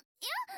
[0.00, 0.50] Yeah!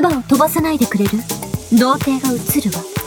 [0.00, 1.10] 唾を飛ばさないでくれる？
[1.78, 2.99] 童貞が映るわ。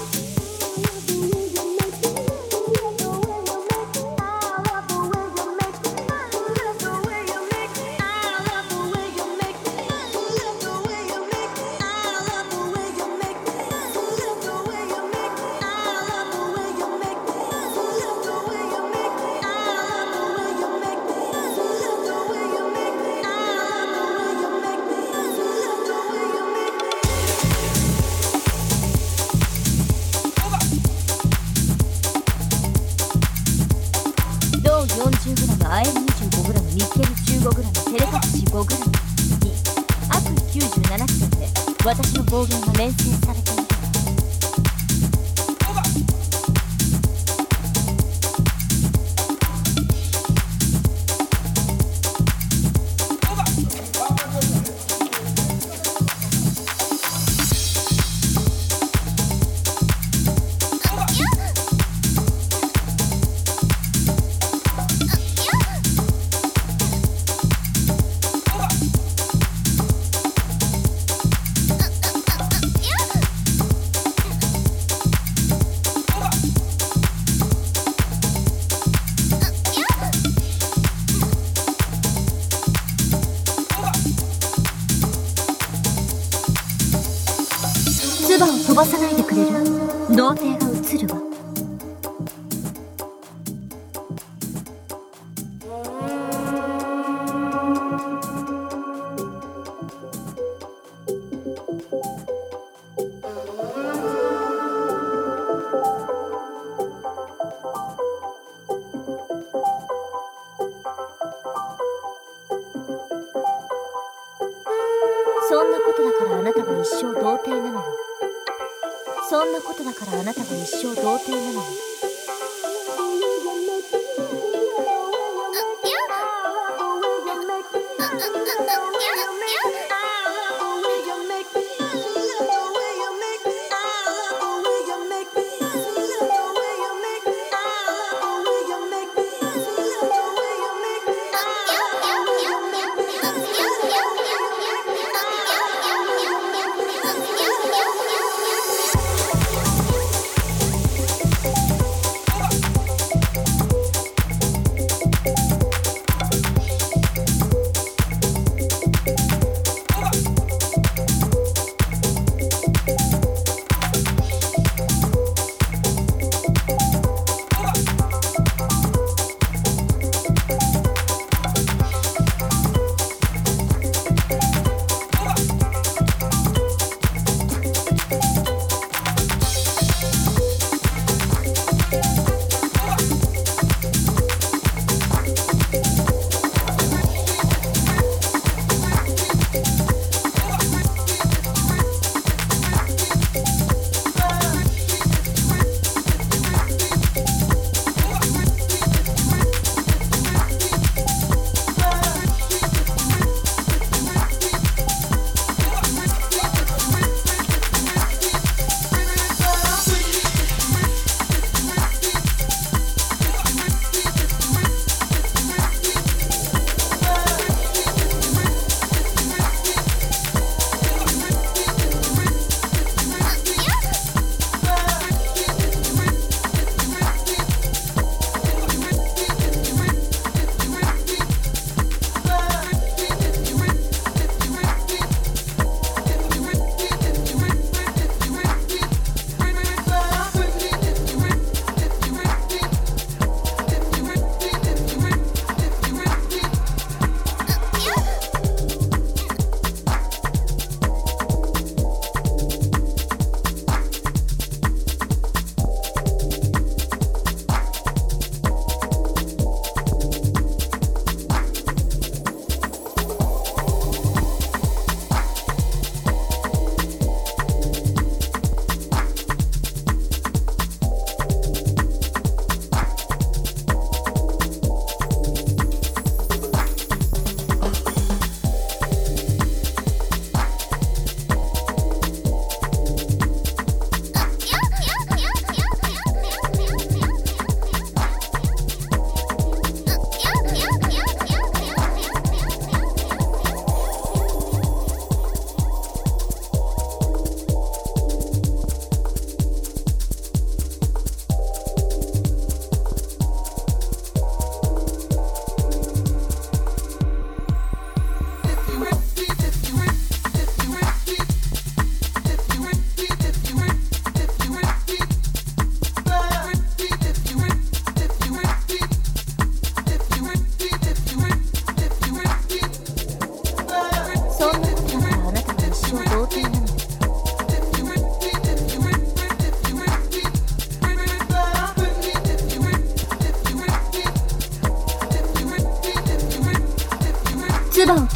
[119.34, 121.93] そんなことだからあなたは一生童貞なのよ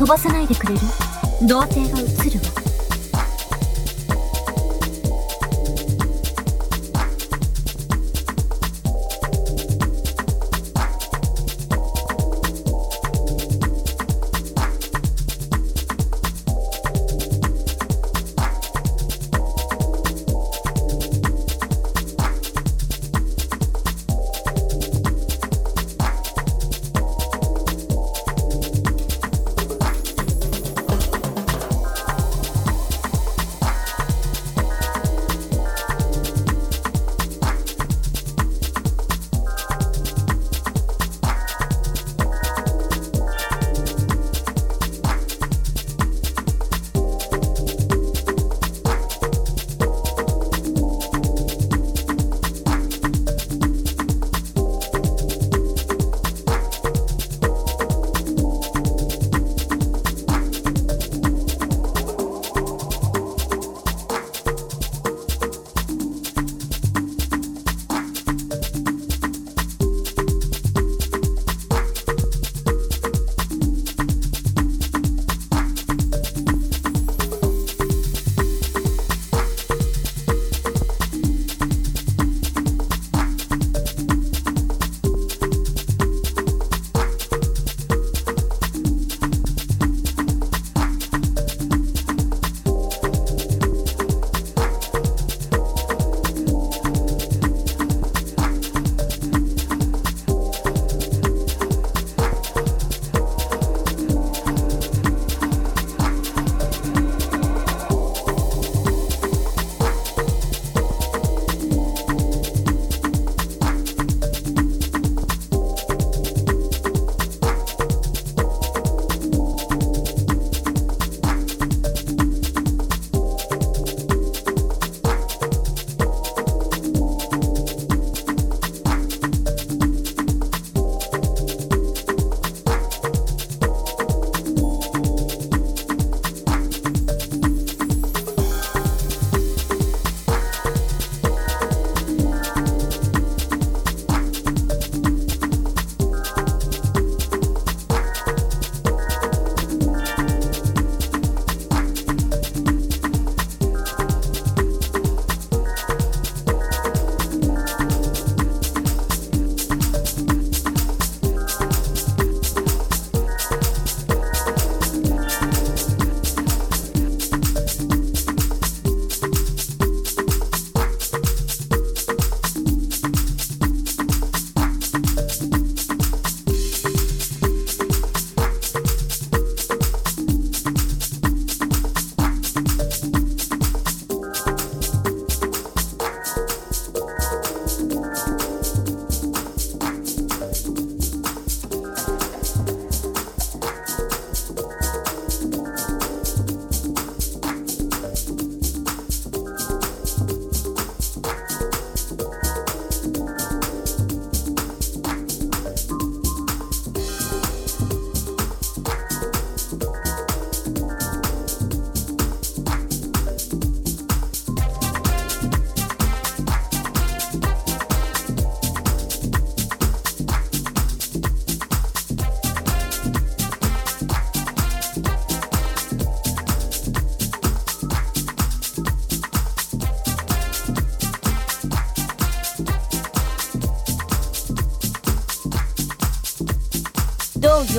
[0.07, 0.79] 飛ばさないでくれる？
[1.45, 2.66] 童貞が映るわ。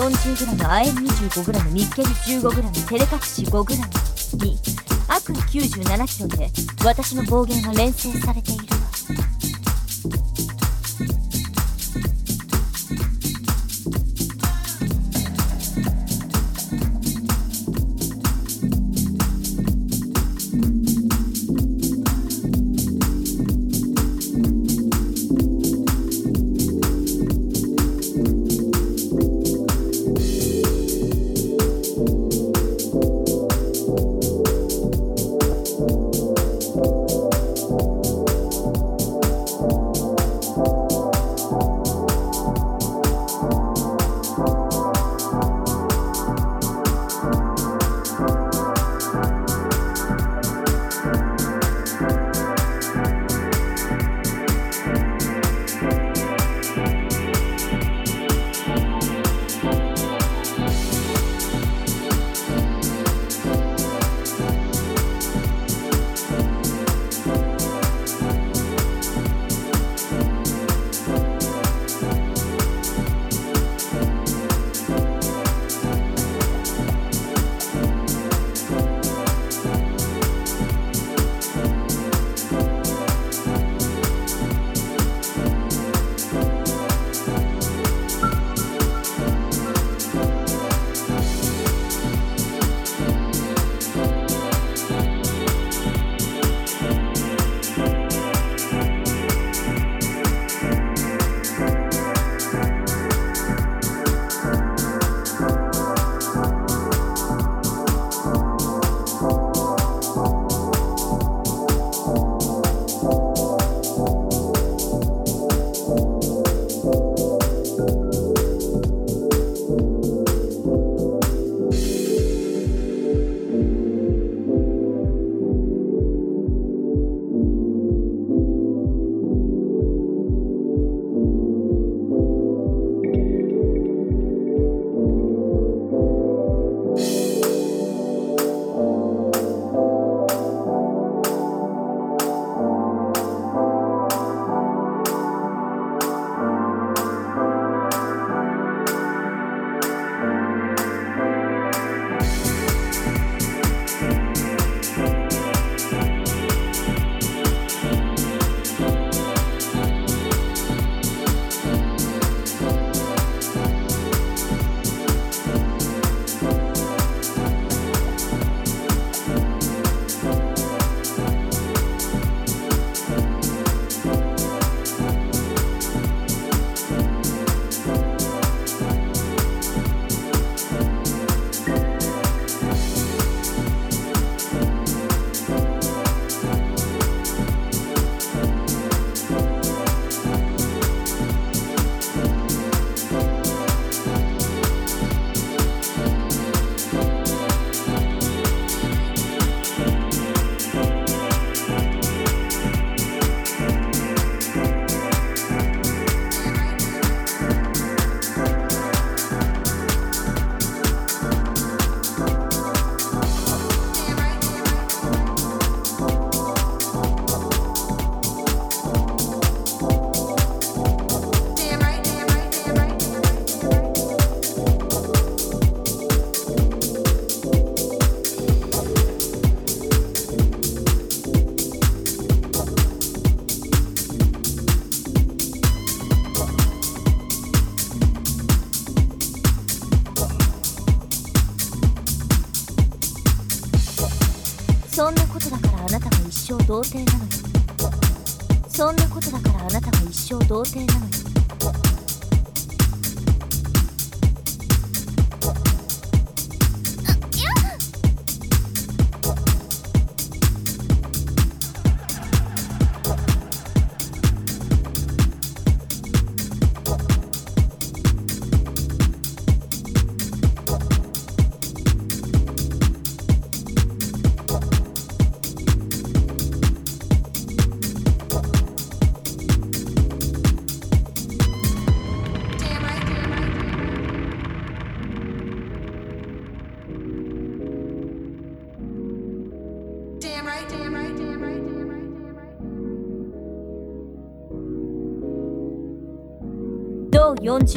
[0.08, 4.58] 40g 亜鉛 25g ニッケル 15g 照れ隠し 5g に
[5.06, 6.50] 悪意 97kg で
[6.84, 8.67] 私の暴言は連成されている。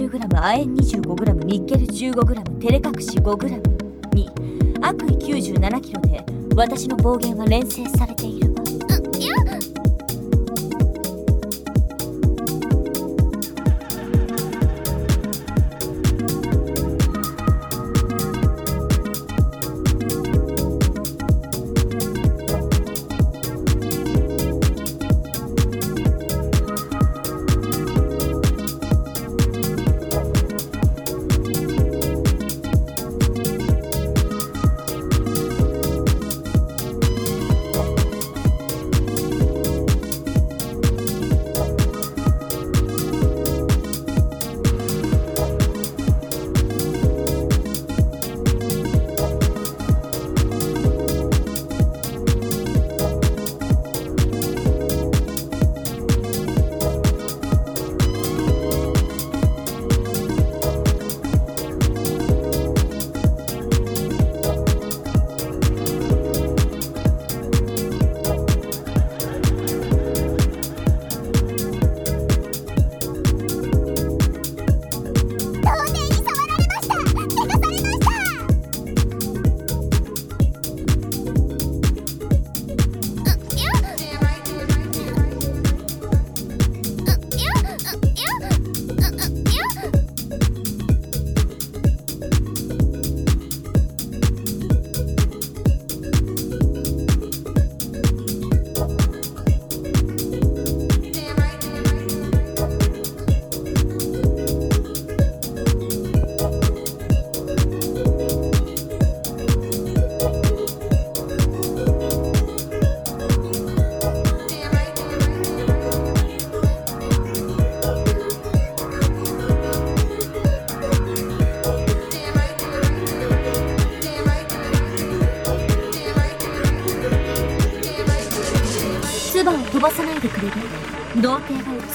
[0.01, 0.65] 20g 亜鉛
[0.99, 4.29] 25g ニッケル 15g 照れ隠し 5g に
[4.81, 8.10] 悪意 97kg で私の暴言は連成され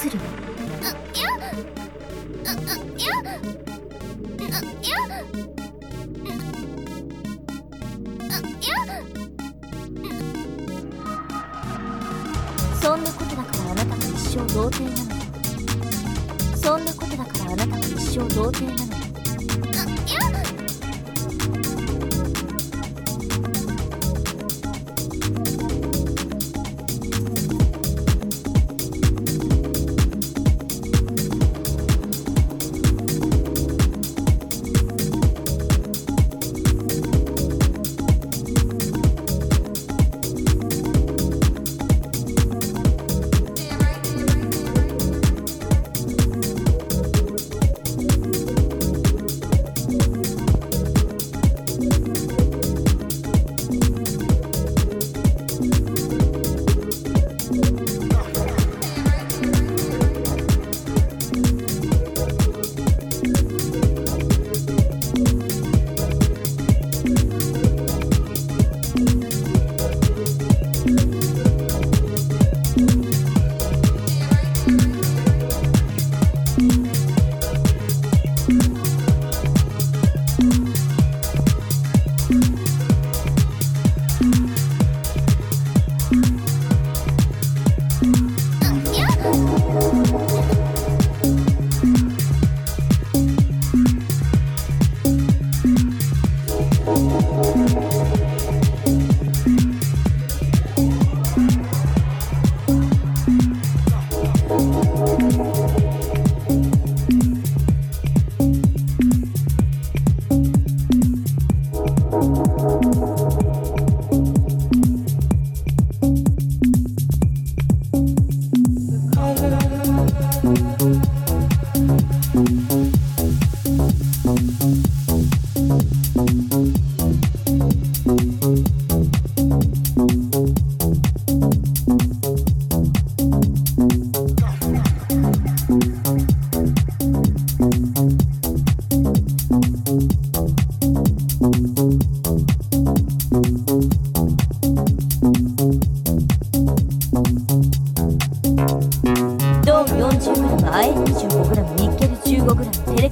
[0.09, 0.36] する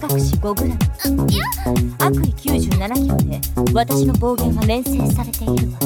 [0.07, 0.77] 私 5g
[1.97, 3.41] 悪意97票で
[3.73, 5.79] 私の暴言は連成されているわ。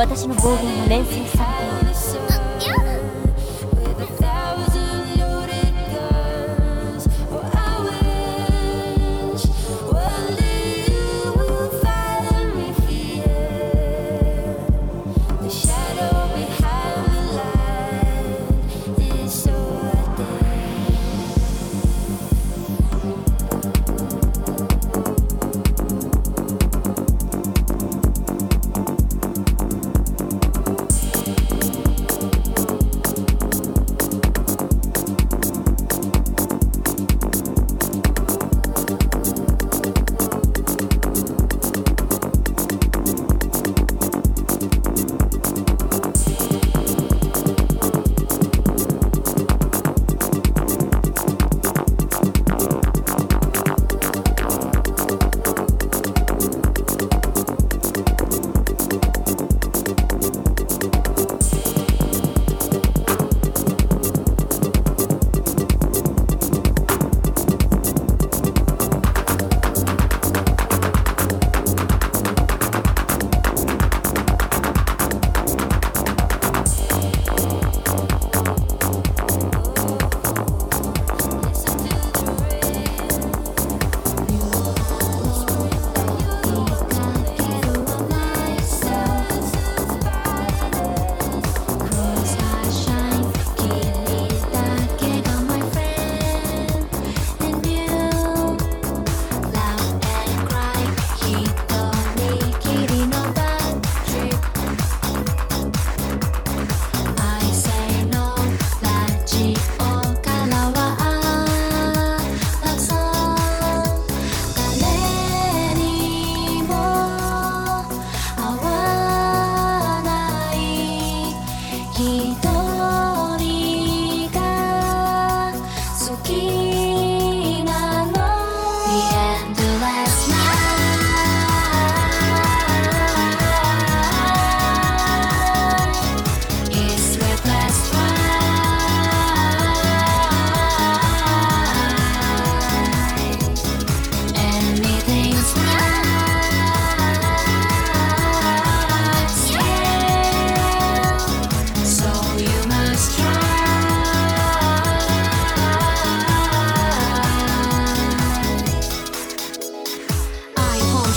[0.00, 1.19] 私の暴言を連成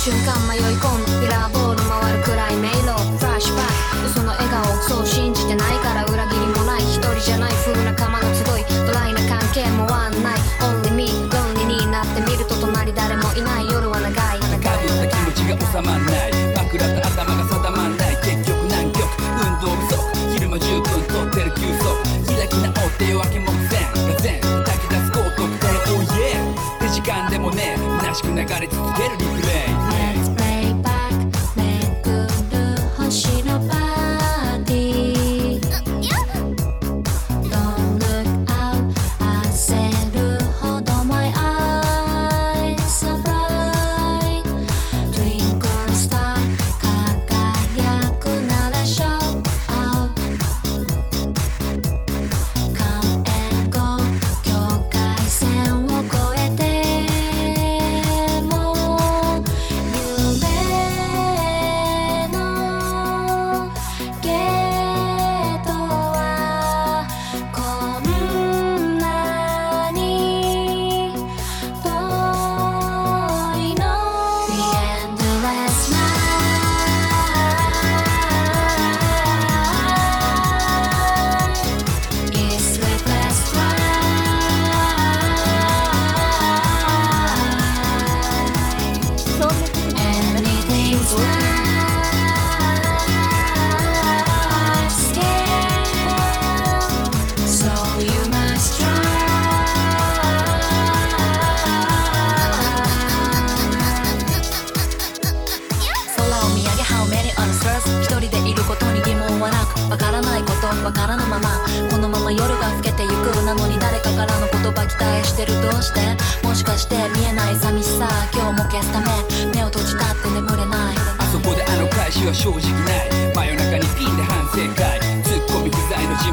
[0.04, 0.62] 瞬間迷い。
[0.84, 2.58] 込むミラーボール回るくらい。
[2.58, 5.80] 迷路フラッシュバック嘘の笑顔そう信じてない。
[5.80, 6.84] から裏切りもない。
[6.84, 7.54] 一人じゃない。
[7.64, 8.68] 風仲間の集い。
[8.86, 13.41] ドライな関係もワンナイ Only me lonely になってみると隣誰もい。
[13.41, 13.66] ない。
[13.72, 14.39] 夜は長い。
[14.43, 14.60] 長い。
[14.60, 16.36] かぶった気持ちが収まんない。
[16.51, 18.20] 枕と頭が定まんない。
[18.20, 20.04] 結局南極運動不足
[20.36, 26.43] 昼間十分とってる休息開き直って夜明けもせんがぜん炊き出す高得点 Oh yeah
[26.82, 29.32] 手時間でもね虚しく流れ続ける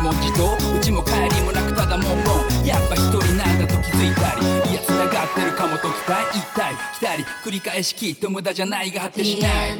[0.00, 9.78] も自動うちも帰りもなくただもんもんやっぱ一人なんだと気づいたりいや繋がってるかもと期待行ったり来たり繰り返しきっと無駄じゃないが果てしない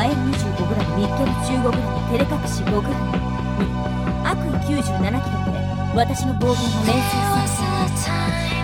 [0.00, 3.04] 亜25グラム日ッケ15グラム照れ隠し5グラム。
[4.24, 5.60] 悪意97キロで
[5.94, 7.60] 私の暴言を連想す
[8.54, 8.59] る。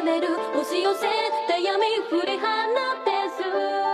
[0.00, 1.06] める押し寄せ
[1.48, 3.91] た闇振り放ってす